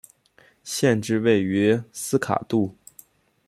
[0.63, 2.75] 县治位于斯卡杜。